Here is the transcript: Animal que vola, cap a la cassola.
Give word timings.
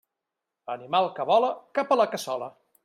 Animal 0.75 1.11
que 1.19 1.27
vola, 1.33 1.53
cap 1.79 1.95
a 1.97 2.03
la 2.05 2.11
cassola. 2.17 2.51